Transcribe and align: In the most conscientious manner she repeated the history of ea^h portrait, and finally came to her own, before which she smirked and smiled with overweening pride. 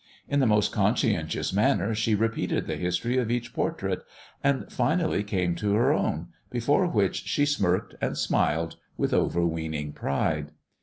In 0.27 0.39
the 0.39 0.47
most 0.47 0.71
conscientious 0.71 1.53
manner 1.53 1.93
she 1.93 2.15
repeated 2.15 2.65
the 2.65 2.75
history 2.75 3.19
of 3.19 3.27
ea^h 3.27 3.53
portrait, 3.53 4.01
and 4.43 4.65
finally 4.71 5.23
came 5.23 5.53
to 5.57 5.75
her 5.75 5.93
own, 5.93 6.29
before 6.49 6.87
which 6.87 7.25
she 7.27 7.45
smirked 7.45 7.93
and 8.01 8.17
smiled 8.17 8.77
with 8.97 9.13
overweening 9.13 9.93
pride. 9.93 10.53